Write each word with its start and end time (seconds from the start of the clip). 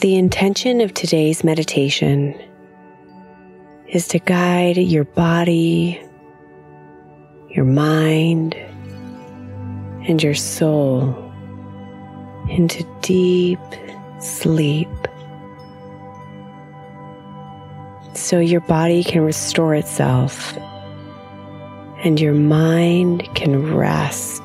The 0.00 0.16
intention 0.16 0.80
of 0.80 0.92
today's 0.92 1.44
meditation 1.44 2.34
is 3.86 4.08
to 4.08 4.18
guide 4.18 4.76
your 4.76 5.04
body, 5.04 6.02
your 7.48 7.64
mind, 7.64 8.56
and 10.08 10.20
your 10.20 10.34
soul 10.34 11.14
into 12.50 12.84
deep 13.02 13.60
sleep 14.18 14.88
so 18.14 18.40
your 18.40 18.62
body 18.62 19.04
can 19.04 19.22
restore 19.22 19.76
itself 19.76 20.56
and 22.02 22.18
your 22.20 22.34
mind 22.34 23.32
can 23.36 23.72
rest. 23.72 24.42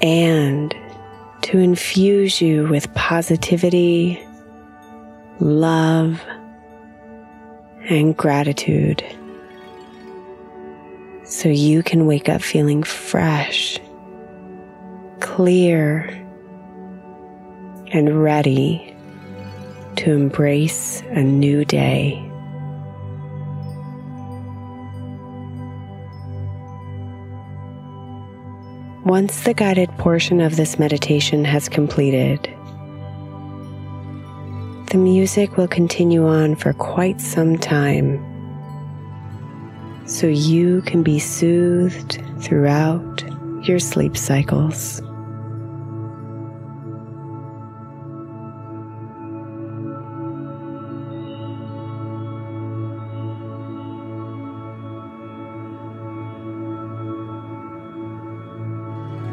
And 0.00 0.74
to 1.42 1.58
infuse 1.58 2.40
you 2.40 2.66
with 2.68 2.92
positivity, 2.94 4.24
love, 5.40 6.20
and 7.88 8.16
gratitude 8.16 9.04
so 11.24 11.48
you 11.48 11.82
can 11.82 12.06
wake 12.06 12.28
up 12.28 12.42
feeling 12.42 12.82
fresh, 12.82 13.78
clear, 15.20 16.00
and 17.92 18.22
ready 18.22 18.94
to 19.96 20.12
embrace 20.12 21.02
a 21.10 21.22
new 21.22 21.64
day. 21.64 22.27
Once 29.04 29.44
the 29.44 29.54
guided 29.54 29.88
portion 29.98 30.40
of 30.40 30.56
this 30.56 30.78
meditation 30.78 31.44
has 31.44 31.68
completed, 31.68 32.42
the 34.90 34.98
music 34.98 35.56
will 35.56 35.68
continue 35.68 36.26
on 36.26 36.56
for 36.56 36.72
quite 36.72 37.20
some 37.20 37.56
time 37.56 38.24
so 40.04 40.26
you 40.26 40.82
can 40.82 41.02
be 41.02 41.18
soothed 41.18 42.20
throughout 42.40 43.22
your 43.68 43.78
sleep 43.78 44.16
cycles. 44.16 45.00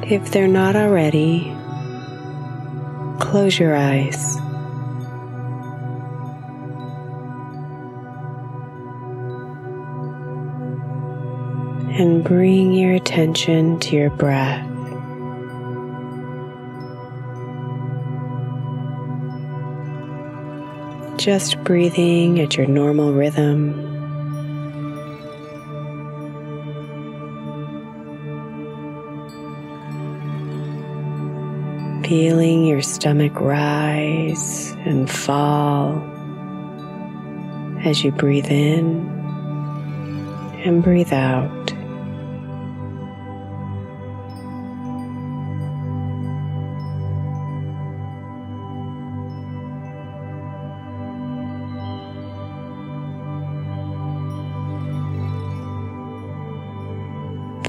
If 0.09 0.31
they're 0.31 0.47
not 0.47 0.75
already, 0.75 1.55
close 3.19 3.57
your 3.59 3.75
eyes. 3.75 4.35
And 11.99 12.23
bring 12.23 12.73
your 12.73 12.93
attention 12.93 13.79
to 13.79 13.95
your 13.95 14.09
breath. 14.09 14.65
just 21.25 21.57
breathing 21.63 22.39
at 22.39 22.55
your 22.55 22.67
normal 22.67 23.11
rhythm. 23.11 23.84
Feeling 32.07 32.65
your 32.67 32.83
stomach 32.83 33.41
rise 33.41 34.73
and 34.85 35.09
fall 35.09 35.95
as 37.83 38.03
you 38.03 38.11
breathe 38.11 38.45
in 38.45 39.09
and 40.63 40.83
breathe 40.83 41.11
out. 41.11 41.49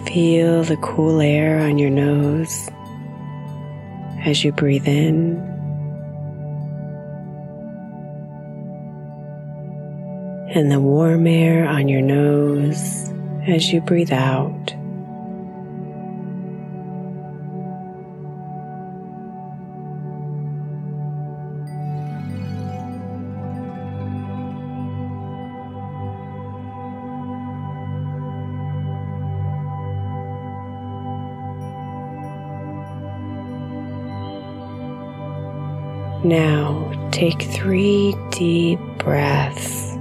Feel 0.05 0.62
the 0.62 0.77
cool 0.82 1.23
air 1.23 1.59
on 1.61 1.79
your 1.79 1.89
nose 1.89 2.69
as 4.26 4.43
you 4.43 4.50
breathe 4.52 4.87
in. 4.88 5.37
And 10.55 10.70
the 10.70 10.81
warm 10.81 11.26
air 11.26 11.67
on 11.67 11.87
your 11.87 12.02
nose 12.02 13.11
as 13.46 13.73
you 13.73 13.81
breathe 13.81 14.12
out. 14.12 14.75
Now 36.26 36.90
take 37.12 37.40
three 37.40 38.17
deep 38.32 38.81
breaths, 38.99 39.96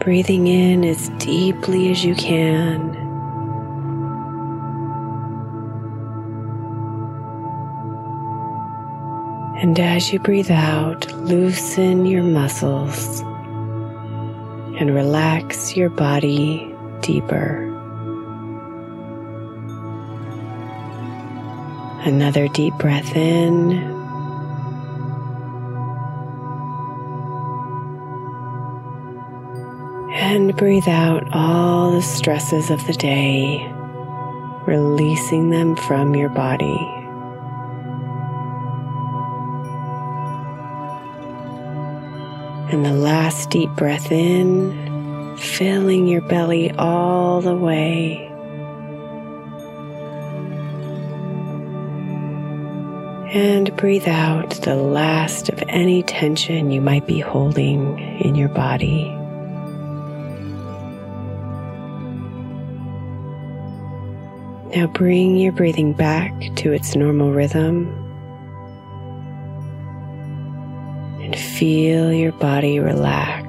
breathing 0.00 0.48
in 0.48 0.82
as 0.82 1.10
deeply 1.18 1.92
as 1.92 2.04
you 2.04 2.16
can. 2.16 2.96
And 9.62 9.78
as 9.78 10.12
you 10.12 10.18
breathe 10.18 10.50
out, 10.50 11.08
loosen 11.12 12.04
your 12.04 12.24
muscles 12.24 13.20
and 14.80 14.92
relax 14.92 15.76
your 15.76 15.88
body 15.88 16.74
deeper. 17.00 17.62
Another 22.04 22.48
deep 22.48 22.74
breath 22.74 23.14
in. 23.14 23.95
And 30.28 30.56
breathe 30.56 30.88
out 30.88 31.22
all 31.32 31.92
the 31.92 32.02
stresses 32.02 32.68
of 32.68 32.84
the 32.88 32.94
day, 32.94 33.64
releasing 34.66 35.50
them 35.50 35.76
from 35.76 36.16
your 36.16 36.28
body. 36.28 36.76
And 42.72 42.84
the 42.84 42.92
last 42.92 43.50
deep 43.50 43.70
breath 43.76 44.10
in, 44.10 45.36
filling 45.38 46.08
your 46.08 46.22
belly 46.22 46.72
all 46.72 47.40
the 47.40 47.54
way. 47.54 48.26
And 53.32 53.74
breathe 53.76 54.08
out 54.08 54.50
the 54.62 54.74
last 54.74 55.50
of 55.50 55.62
any 55.68 56.02
tension 56.02 56.72
you 56.72 56.80
might 56.80 57.06
be 57.06 57.20
holding 57.20 57.96
in 58.20 58.34
your 58.34 58.48
body. 58.48 59.15
Now 64.76 64.86
bring 64.86 65.38
your 65.38 65.52
breathing 65.52 65.94
back 65.94 66.34
to 66.56 66.74
its 66.74 66.94
normal 66.94 67.32
rhythm 67.32 67.88
and 71.22 71.34
feel 71.34 72.12
your 72.12 72.32
body 72.32 72.78
relax. 72.78 73.45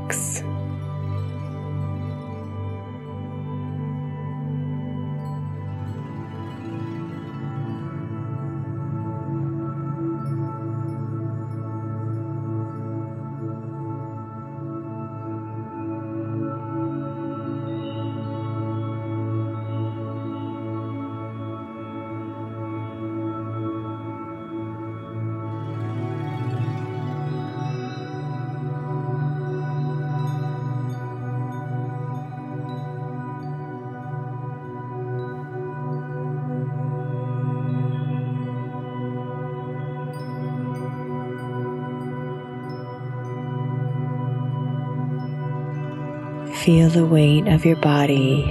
Feel 46.68 46.90
the 46.90 47.06
weight 47.06 47.48
of 47.48 47.64
your 47.64 47.78
body 47.78 48.44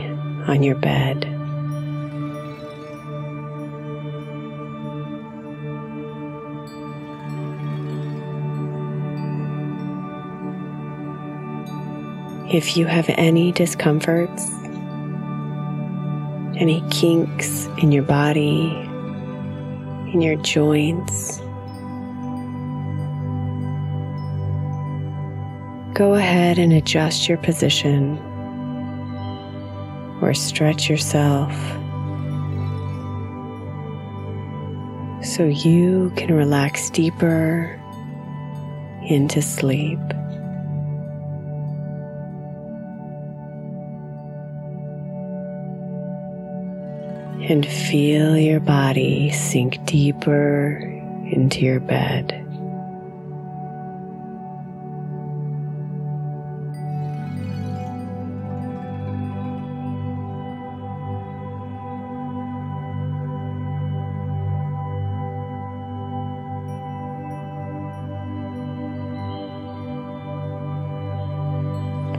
on 0.46 0.62
your 0.62 0.74
bed. 0.74 1.26
If 12.50 12.78
you 12.78 12.86
have 12.86 13.04
any 13.10 13.52
discomforts, 13.52 14.50
any 16.56 16.82
kinks 16.90 17.66
in 17.82 17.92
your 17.92 18.04
body, 18.04 18.68
in 20.14 20.22
your 20.22 20.36
joints, 20.36 21.42
go 25.96 26.12
ahead 26.12 26.58
and 26.58 26.74
adjust 26.74 27.26
your 27.26 27.38
position 27.38 28.18
or 30.20 30.34
stretch 30.34 30.90
yourself 30.90 31.50
so 35.24 35.44
you 35.44 36.12
can 36.14 36.34
relax 36.34 36.90
deeper 36.90 37.80
into 39.06 39.40
sleep. 39.40 39.98
And 47.48 47.64
feel 47.64 48.36
your 48.36 48.60
body 48.60 49.30
sink 49.30 49.82
deeper 49.86 50.76
into 51.30 51.60
your 51.60 51.80
bed. 51.80 52.45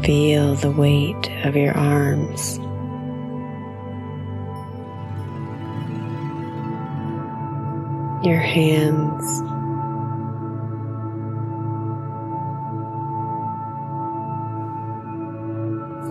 Feel 0.07 0.55
the 0.55 0.71
weight 0.71 1.29
of 1.43 1.57
your 1.57 1.75
arms. 1.77 2.59
Your 8.25 8.39
hands. 8.39 9.41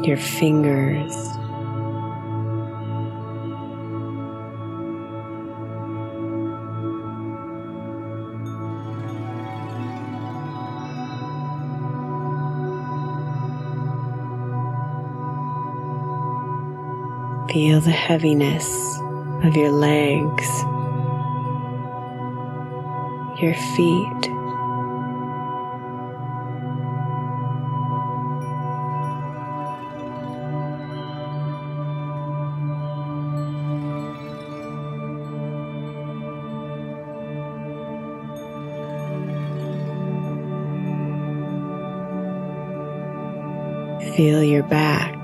Your 0.07 0.19
fingers. 0.19 1.17
Feel 17.56 17.80
the 17.80 17.90
heaviness 17.90 18.68
of 19.42 19.56
your 19.56 19.70
legs, 19.72 20.46
your 23.40 23.54
feet. 23.54 24.25
Feel 44.14 44.42
your 44.42 44.62
back, 44.64 45.15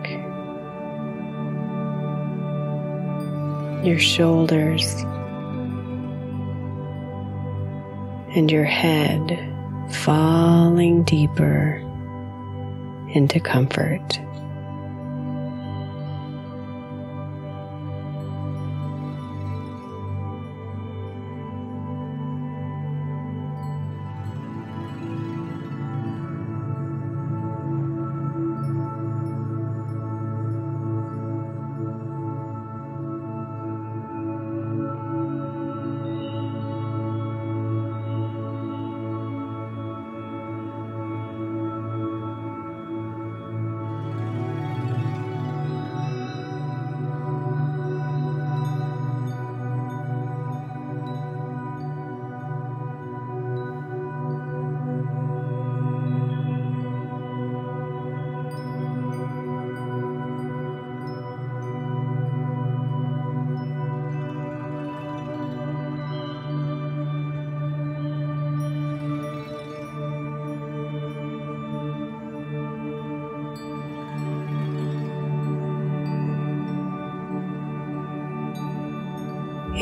your 3.84 3.98
shoulders, 3.98 4.94
and 8.34 8.50
your 8.50 8.64
head 8.64 9.38
falling 9.90 11.02
deeper 11.02 11.76
into 13.14 13.38
comfort. 13.40 14.20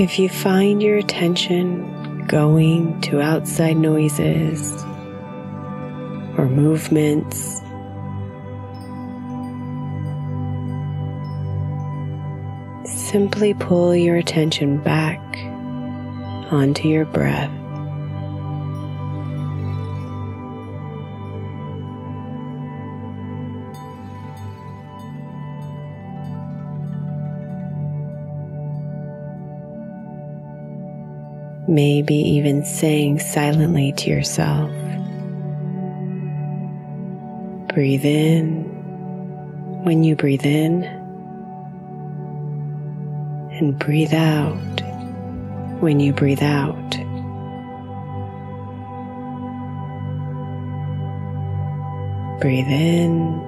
If 0.01 0.19
you 0.19 0.31
find 0.31 0.83
your 0.83 0.97
attention 0.97 2.25
going 2.27 3.03
to 3.03 3.21
outside 3.21 3.77
noises 3.77 4.73
or 6.39 6.49
movements, 6.49 7.61
simply 13.11 13.53
pull 13.53 13.95
your 13.95 14.17
attention 14.17 14.79
back 14.79 15.21
onto 16.51 16.89
your 16.89 17.05
breath. 17.05 17.60
Maybe 31.71 32.17
even 32.17 32.65
saying 32.65 33.21
silently 33.21 33.93
to 33.93 34.11
yourself. 34.11 34.71
Breathe 37.73 38.05
in 38.05 38.65
when 39.85 40.03
you 40.03 40.17
breathe 40.17 40.45
in, 40.45 40.83
and 43.53 43.79
breathe 43.79 44.13
out 44.13 44.81
when 45.81 46.01
you 46.01 46.13
breathe 46.13 46.43
out. 46.43 46.77
Breathe 52.41 52.69
in, 52.69 53.39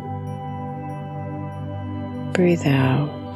breathe 2.33 2.67
out, 2.67 3.35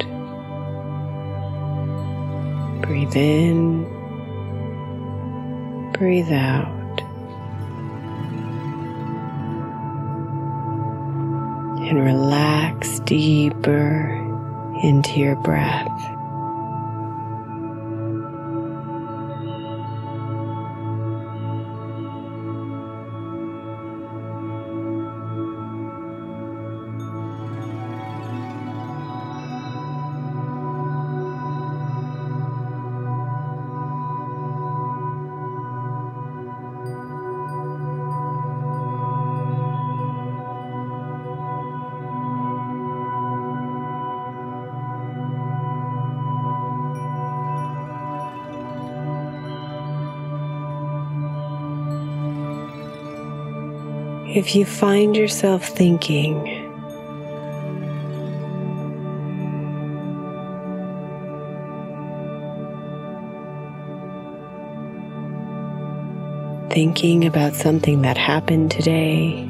breathe 2.81 3.15
in 3.17 3.96
breathe 5.97 6.31
out. 6.31 6.67
And 11.87 12.03
relax 12.03 12.99
deeper 12.99 14.09
into 14.83 15.19
your 15.19 15.35
breath. 15.37 16.06
If 54.29 54.55
you 54.55 54.65
find 54.65 55.15
yourself 55.15 55.65
thinking, 55.65 56.35
thinking 66.69 67.25
about 67.25 67.55
something 67.55 68.01
that 68.01 68.17
happened 68.17 68.69
today, 68.69 69.49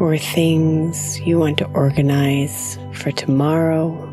or 0.00 0.18
things 0.18 1.20
you 1.20 1.38
want 1.38 1.58
to 1.58 1.66
organize 1.74 2.78
for 2.92 3.12
tomorrow. 3.12 4.11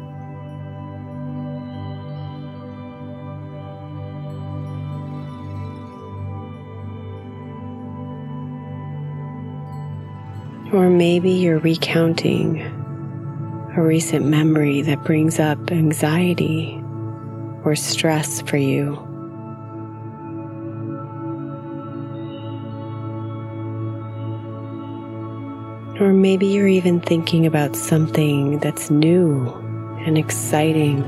Or 10.72 10.88
maybe 10.88 11.32
you're 11.32 11.58
recounting 11.58 12.62
a 13.76 13.82
recent 13.82 14.28
memory 14.28 14.84
that 14.84 15.04
brings 15.04 15.40
up 15.40 15.72
anxiety 15.72 16.80
or 17.64 17.76
stress 17.76 18.42
for 18.44 18.58
you. 18.58 18.94
Or 26.00 26.14
maybe 26.14 26.46
you're 26.46 26.68
even 26.68 27.00
thinking 27.00 27.48
about 27.48 27.76
something 27.76 28.60
that's 28.60 28.92
new 28.92 29.48
and 30.06 30.20
exciting 30.20 31.04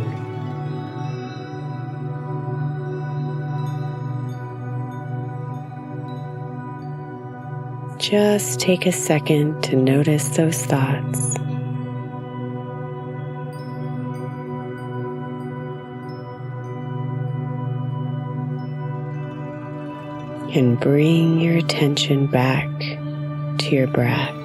Just 8.11 8.59
take 8.59 8.85
a 8.85 8.91
second 8.91 9.63
to 9.63 9.77
notice 9.77 10.27
those 10.35 10.65
thoughts. 10.65 11.37
And 20.53 20.77
bring 20.77 21.39
your 21.39 21.55
attention 21.55 22.27
back 22.27 22.67
to 22.79 23.69
your 23.69 23.87
breath. 23.87 24.35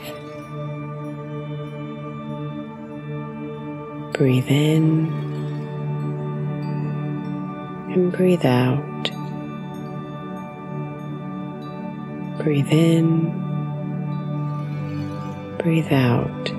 Breathe 4.13 4.47
in 4.47 5.07
and 7.93 8.13
breathe 8.13 8.47
out. 8.47 9.11
Breathe 12.45 12.71
in, 12.71 13.46
breathe 15.67 15.93
out. 15.93 16.56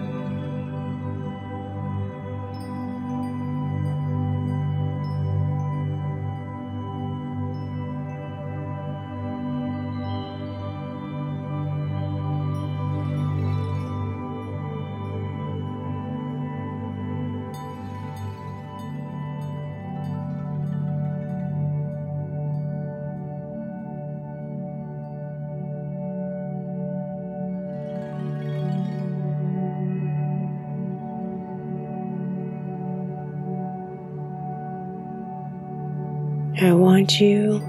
I 36.67 36.73
want 36.73 37.21
you 37.21 37.59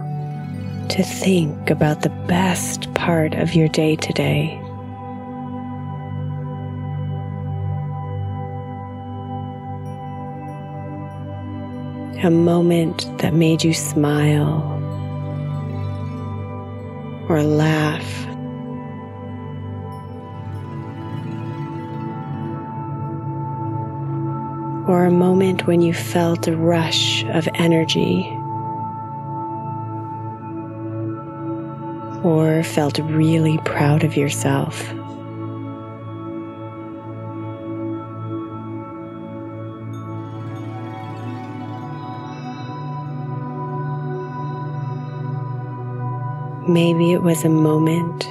to 0.88 1.02
think 1.04 1.70
about 1.70 2.02
the 2.02 2.10
best 2.26 2.92
part 2.94 3.34
of 3.34 3.54
your 3.54 3.68
day 3.68 3.94
today. 3.94 4.60
A 12.24 12.30
moment 12.30 13.06
that 13.18 13.34
made 13.34 13.62
you 13.62 13.72
smile 13.72 14.64
or 17.28 17.40
laugh. 17.44 18.26
Or 24.88 25.04
a 25.04 25.10
moment 25.12 25.68
when 25.68 25.82
you 25.82 25.94
felt 25.94 26.48
a 26.48 26.56
rush 26.56 27.22
of 27.26 27.48
energy. 27.54 28.37
Or 32.24 32.62
felt 32.62 32.98
really 32.98 33.58
proud 33.64 34.04
of 34.04 34.16
yourself. 34.16 34.92
Maybe 46.68 47.12
it 47.12 47.22
was 47.22 47.44
a 47.44 47.48
moment 47.48 48.24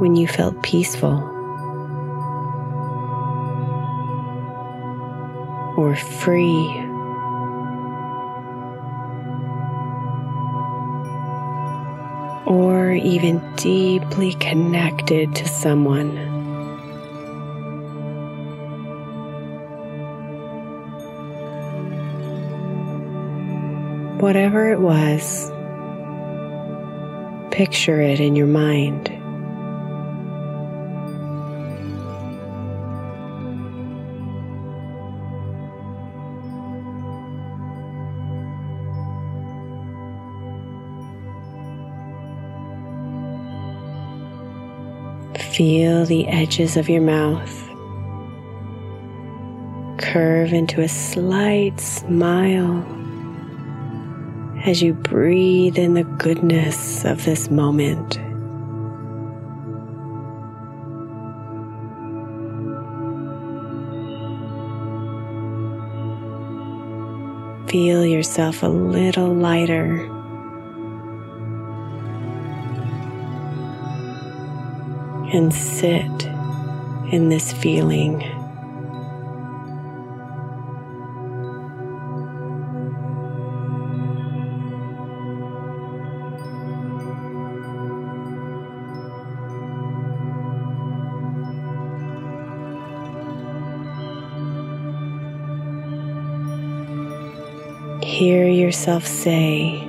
when 0.00 0.16
you 0.16 0.26
felt 0.26 0.62
peaceful 0.62 1.30
or 5.76 5.94
free 5.96 6.83
even 12.94 13.40
deeply 13.56 14.34
connected 14.34 15.34
to 15.34 15.48
someone. 15.48 16.16
Whatever 24.18 24.70
it 24.70 24.80
was, 24.80 25.50
picture 27.50 28.00
it 28.00 28.20
in 28.20 28.34
your 28.34 28.46
mind. 28.46 29.13
The 46.04 46.28
edges 46.28 46.76
of 46.76 46.90
your 46.90 47.00
mouth 47.00 47.66
curve 49.98 50.52
into 50.52 50.82
a 50.82 50.88
slight 50.88 51.80
smile 51.80 52.84
as 54.66 54.82
you 54.82 54.92
breathe 54.92 55.78
in 55.78 55.94
the 55.94 56.04
goodness 56.04 57.06
of 57.06 57.24
this 57.24 57.50
moment. 57.50 58.16
Feel 67.70 68.04
yourself 68.04 68.62
a 68.62 68.68
little 68.68 69.34
lighter 69.34 70.13
and 75.34 75.52
sit 75.52 76.26
in 77.12 77.28
this 77.28 77.52
feeling. 77.52 78.20
Hear 98.02 98.46
yourself 98.46 99.04
say 99.04 99.80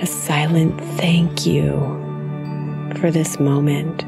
a 0.00 0.06
silent 0.06 0.80
thank 0.98 1.46
you 1.46 2.05
for 3.06 3.12
this 3.12 3.38
moment. 3.38 4.02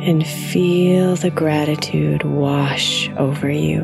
And 0.00 0.26
feel 0.26 1.16
the 1.16 1.30
gratitude 1.30 2.22
wash 2.22 3.10
over 3.18 3.50
you. 3.50 3.82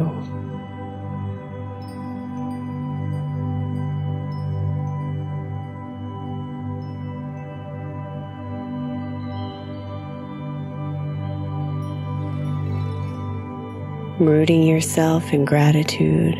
Rooting 14.18 14.62
yourself 14.62 15.34
in 15.34 15.44
gratitude 15.44 16.38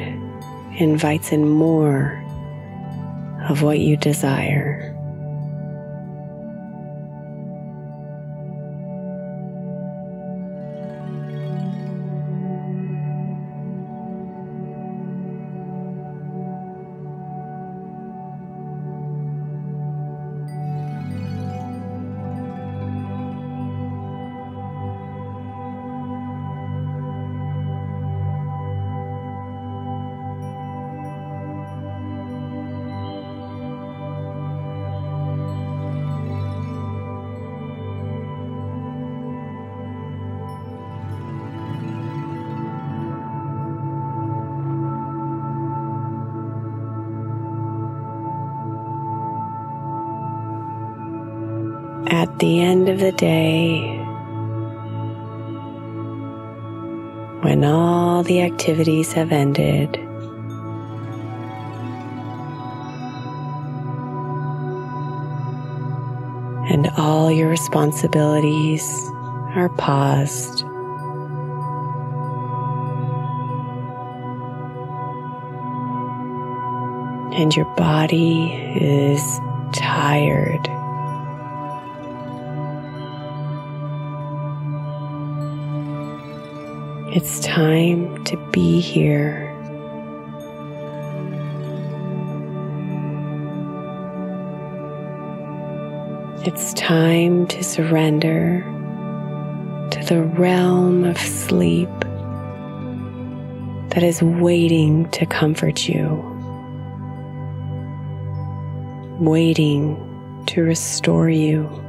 invites 0.78 1.32
in 1.32 1.50
more 1.50 2.22
of 3.48 3.62
what 3.62 3.78
you 3.78 3.96
desire. 3.96 4.91
At 52.22 52.38
the 52.38 52.60
end 52.60 52.88
of 52.88 53.00
the 53.00 53.10
day, 53.10 53.80
when 57.42 57.64
all 57.64 58.22
the 58.22 58.40
activities 58.42 59.12
have 59.12 59.32
ended, 59.32 59.96
and 66.70 66.88
all 66.96 67.32
your 67.32 67.48
responsibilities 67.48 68.88
are 69.56 69.68
paused. 69.76 70.62
And 77.34 77.52
your 77.56 77.66
body 77.74 78.52
is 78.76 79.40
tired. 79.72 80.71
It's 87.14 87.40
time 87.40 88.24
to 88.24 88.38
be 88.52 88.80
here. 88.80 89.50
It's 96.46 96.72
time 96.72 97.46
to 97.48 97.62
surrender 97.62 98.62
to 99.90 100.04
the 100.06 100.22
realm 100.22 101.04
of 101.04 101.18
sleep 101.18 101.90
that 103.90 104.02
is 104.02 104.22
waiting 104.22 105.06
to 105.10 105.26
comfort 105.26 105.86
you, 105.86 106.06
waiting 109.20 109.98
to 110.46 110.62
restore 110.62 111.28
you. 111.28 111.81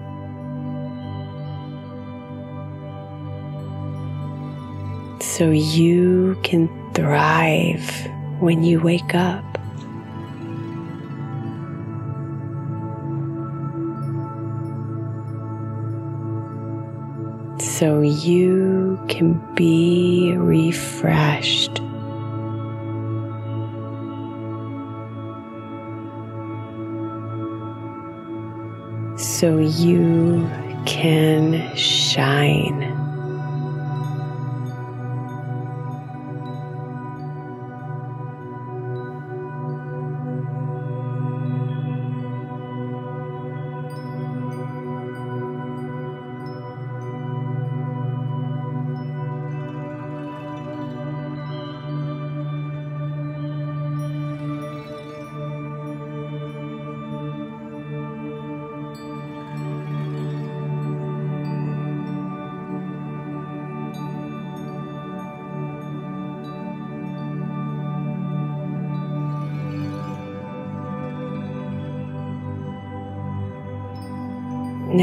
So 5.34 5.50
you 5.50 6.38
can 6.43 6.69
thrive 6.93 7.89
when 8.39 8.63
you 8.63 8.80
wake 8.80 9.15
up. 9.15 9.43
so 17.60 18.02
you 18.02 19.04
can 19.10 19.34
be 19.56 20.36
refreshed. 20.38 21.78
So 29.17 29.58
you 29.58 30.48
can 30.86 31.76
shine. 31.76 32.92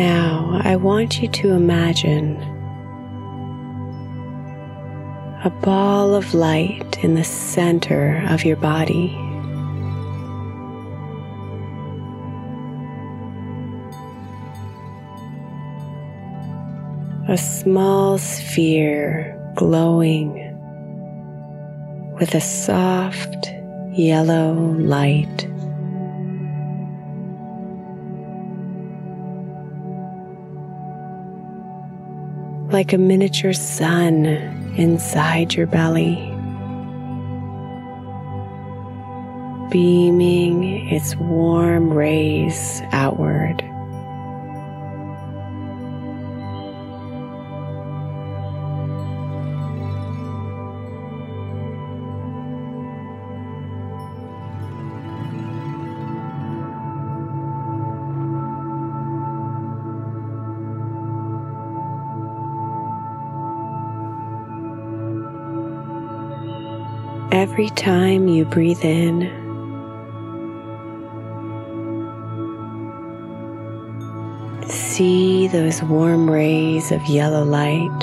Now, 0.01 0.59
I 0.65 0.77
want 0.77 1.21
you 1.21 1.29
to 1.29 1.51
imagine 1.51 2.41
a 5.45 5.51
ball 5.61 6.15
of 6.15 6.33
light 6.33 7.05
in 7.05 7.17
the 7.17 7.23
center 7.23 8.25
of 8.31 8.43
your 8.43 8.57
body. 8.57 9.15
A 17.29 17.37
small 17.37 18.17
sphere 18.17 19.37
glowing 19.55 20.33
with 22.19 22.35
a 22.35 22.41
soft 22.41 23.51
yellow 23.93 24.55
light. 24.79 25.50
Like 32.73 32.93
a 32.93 32.99
miniature 32.99 33.53
sun 33.53 34.27
inside 34.77 35.55
your 35.55 35.67
belly, 35.67 36.15
beaming 39.71 40.89
its 40.89 41.17
warm 41.17 41.93
rays 41.93 42.81
outward. 42.93 43.70
Every 67.51 67.71
time 67.71 68.29
you 68.29 68.45
breathe 68.45 68.85
in, 68.85 69.23
see 74.69 75.49
those 75.49 75.83
warm 75.83 76.31
rays 76.31 76.93
of 76.93 77.05
yellow 77.07 77.43
light 77.43 78.01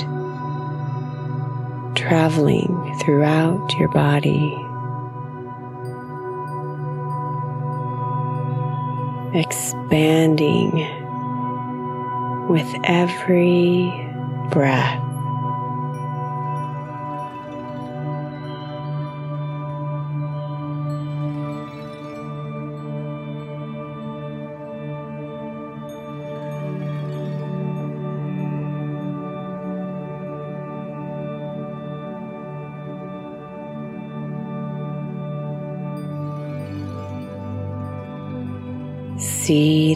traveling 1.96 2.94
throughout 3.00 3.74
your 3.78 3.88
body. 3.88 4.54
Expanding 9.32 10.70
with 12.50 12.68
every 12.84 13.90
breath. 14.50 15.07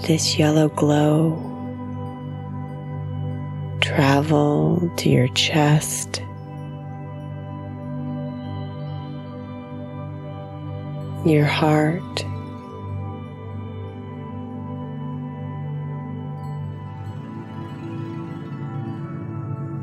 This 0.03 0.39
yellow 0.39 0.69
glow 0.69 1.39
travel 3.81 4.91
to 4.97 5.09
your 5.09 5.29
chest, 5.29 6.21
your 11.25 11.45
heart, 11.45 12.25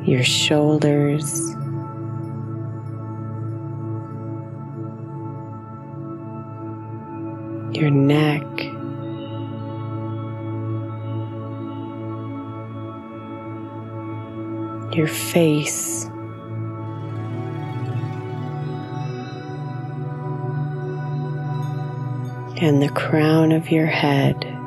your 0.06 0.24
shoulders. 0.24 1.56
Your 7.72 7.92
neck, 7.92 8.29
your 15.00 15.08
face. 15.08 16.04
And 22.62 22.82
the 22.82 22.92
crown 22.94 23.54
of 23.54 23.72
your 23.72 23.86
head. 23.86 24.59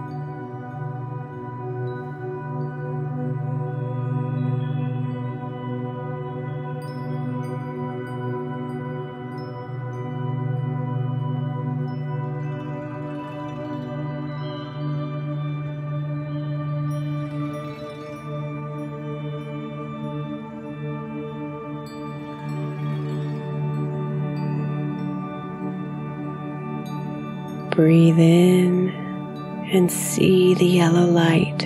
Yellow 30.92 31.10
light 31.10 31.60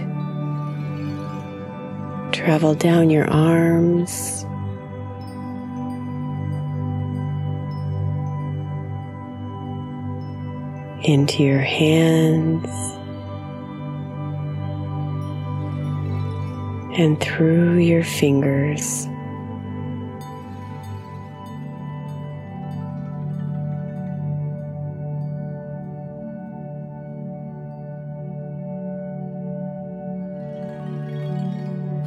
travel 2.33 2.75
down 2.75 3.11
your 3.11 3.29
arms. 3.29 4.45
Into 11.03 11.43
your 11.45 11.61
hands 11.61 12.69
and 16.99 17.21
through 17.21 17.79
your 17.79 18.03
fingers. 18.05 19.09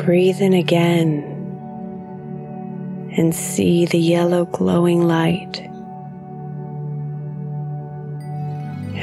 Breathe 0.10 0.42
in 0.42 0.54
again 0.54 1.22
and 3.16 3.36
see 3.36 3.86
the 3.86 4.00
yellow 4.00 4.46
glowing 4.46 5.04
light 5.04 5.62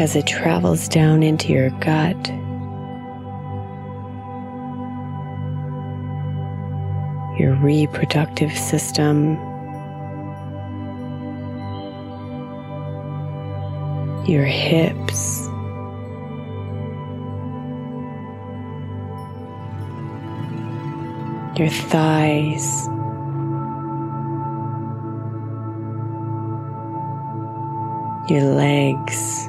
as 0.01 0.17
it 0.17 0.27
travels 0.27 0.89
down 0.89 1.23
into 1.23 1.53
your 1.53 1.71
gut. 1.79 2.17
Your 7.39 7.55
reproductive 7.55 8.51
system, 8.59 9.37
your 14.27 14.45
hips. 14.45 15.36
Your 21.59 21.69
thighs. 21.69 22.87
Your 28.29 28.43
legs, 28.43 29.47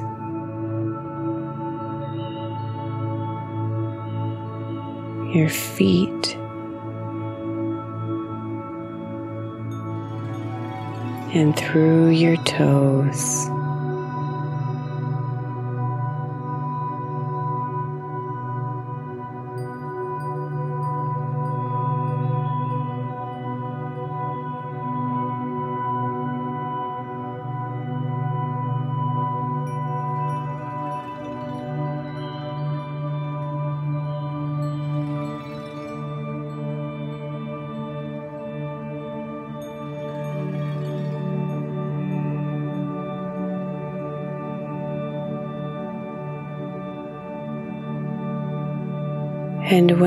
your 5.34 5.48
feet, 5.48 6.36
and 11.34 11.56
through 11.56 12.10
your 12.10 12.36
toes. 12.44 13.48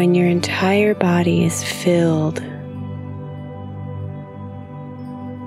When 0.01 0.15
your 0.15 0.27
entire 0.27 0.95
body 0.95 1.43
is 1.43 1.63
filled 1.63 2.39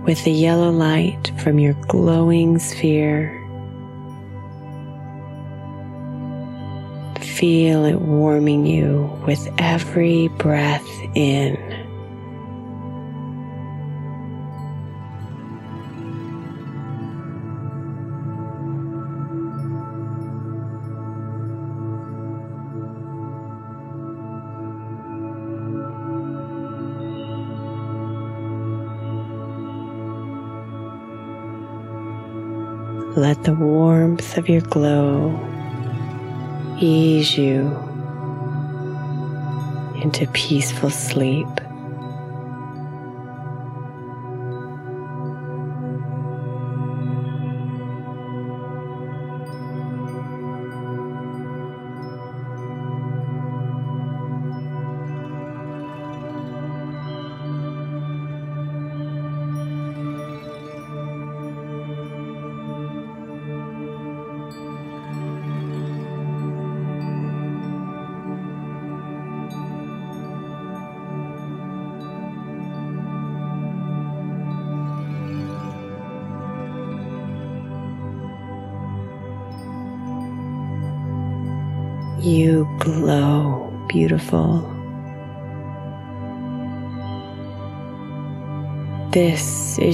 with 0.06 0.22
the 0.22 0.30
yellow 0.30 0.70
light 0.70 1.32
from 1.40 1.58
your 1.58 1.74
glowing 1.88 2.60
sphere, 2.60 3.32
feel 7.20 7.84
it 7.84 8.00
warming 8.00 8.64
you 8.64 9.10
with 9.26 9.44
every 9.58 10.28
breath 10.38 10.88
in. 11.16 11.83
Let 33.24 33.44
the 33.44 33.54
warmth 33.54 34.36
of 34.36 34.50
your 34.50 34.60
glow 34.60 35.32
ease 36.78 37.38
you 37.38 37.74
into 40.02 40.26
peaceful 40.34 40.90
sleep. 40.90 41.48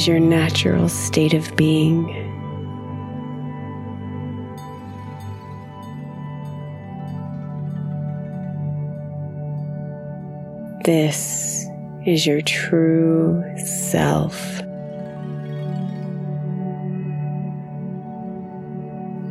Is 0.00 0.06
your 0.06 0.18
natural 0.18 0.88
state 0.88 1.34
of 1.34 1.54
being. 1.56 2.06
This 10.86 11.66
is 12.06 12.26
your 12.26 12.40
true 12.40 13.44
self. 13.58 14.62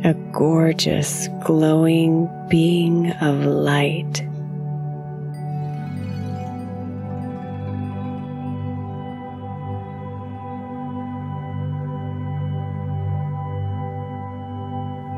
a 0.02 0.14
gorgeous, 0.32 1.28
glowing 1.44 2.26
being 2.48 3.10
of 3.20 3.44
light. 3.44 4.29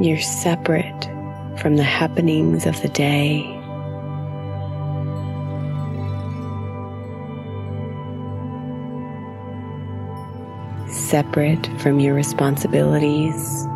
You're 0.03 0.19
separate 0.19 1.05
from 1.59 1.77
the 1.77 1.85
happenings 1.85 2.67
of 2.67 2.83
the 2.83 2.89
day. 2.89 3.47
Separate 10.91 11.69
from 11.81 12.01
your 12.01 12.15
responsibilities. 12.15 13.69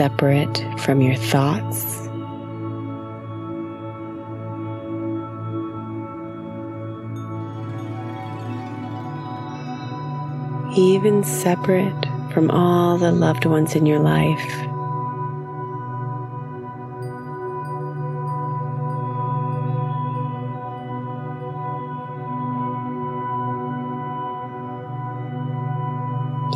separate 0.00 0.64
from 0.78 1.02
your 1.02 1.14
thoughts. 1.14 2.09
even 10.80 11.22
separate 11.22 12.06
from 12.32 12.50
all 12.50 12.96
the 12.96 13.12
loved 13.12 13.44
ones 13.44 13.74
in 13.74 13.84
your 13.84 13.98
life. 13.98 14.50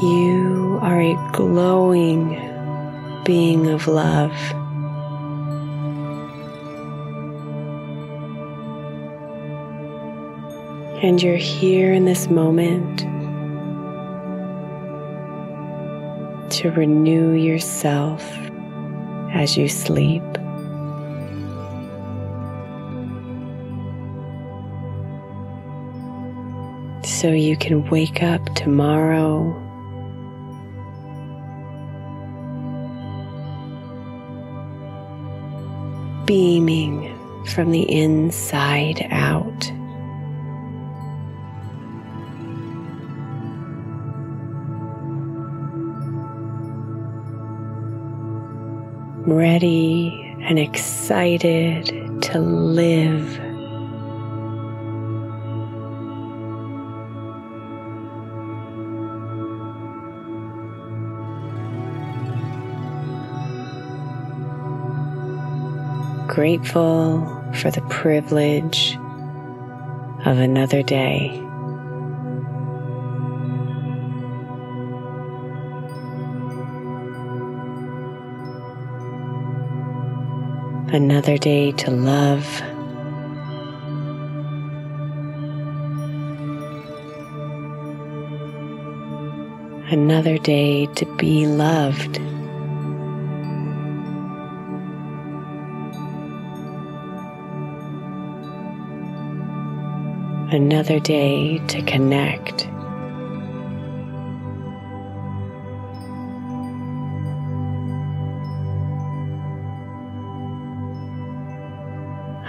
You 0.02 0.78
are 0.80 1.00
a 1.00 1.30
glowing 1.32 2.30
being 3.24 3.68
of 3.68 3.86
love. 3.86 4.32
And 11.02 11.22
you're 11.22 11.36
here 11.36 11.92
in 11.92 12.06
this 12.06 12.30
moment 12.30 13.13
to 16.64 16.70
renew 16.70 17.32
yourself 17.32 18.22
as 19.34 19.54
you 19.54 19.68
sleep. 19.68 20.22
So 27.04 27.28
you 27.28 27.58
can 27.58 27.86
wake 27.90 28.22
up 28.22 28.42
tomorrow 28.54 29.52
beaming 36.24 37.14
from 37.48 37.72
the 37.72 37.82
inside 37.92 39.06
out. 39.10 39.73
Ready 49.34 50.36
and 50.42 50.60
excited 50.60 52.22
to 52.22 52.38
live. 52.38 53.40
grateful 66.28 67.20
for 67.54 67.70
the 67.70 67.80
privilege 67.90 68.96
of 70.26 70.38
another 70.38 70.82
day. 70.82 71.40
Another 80.94 81.36
day 81.36 81.72
to 81.72 81.90
love. 81.90 82.46
Another 89.90 90.38
day 90.38 90.86
to 90.94 91.04
be 91.16 91.48
loved. 91.48 92.20
another 100.54 101.00
day 101.00 101.58
to 101.66 101.82
connect. 101.82 102.68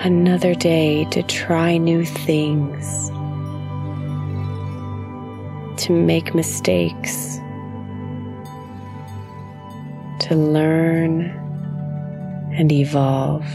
Another 0.06 0.54
day 0.54 1.06
to 1.06 1.24
try 1.24 1.78
new 1.78 2.06
things, 2.06 3.10
to 5.84 5.92
make 5.92 6.36
mistakes, 6.36 7.38
to 10.20 10.36
learn 10.36 11.22
and 12.56 12.72
evolve. 12.72 13.48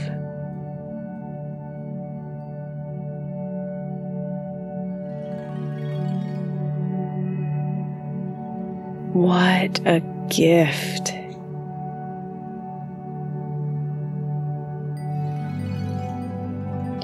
What 9.14 9.78
a 9.86 10.00
gift. 10.28 11.09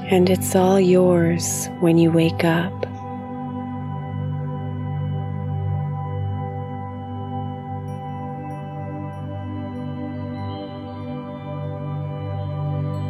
And 0.09 0.29
it's 0.29 0.55
all 0.55 0.79
yours 0.79 1.67
when 1.79 1.97
you 1.97 2.11
wake 2.11 2.43
up. 2.43 2.73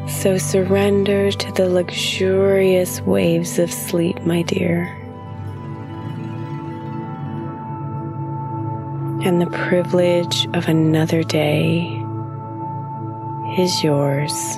So 0.09 0.37
surrender 0.37 1.31
to 1.31 1.51
the 1.51 1.69
luxurious 1.69 3.01
waves 3.01 3.59
of 3.59 3.71
sleep, 3.71 4.19
my 4.23 4.41
dear. 4.41 4.97
and 9.27 9.41
the 9.41 9.47
privilege 9.47 10.47
of 10.53 10.69
another 10.69 11.21
day 11.21 12.01
is 13.57 13.83
yours. 13.83 14.57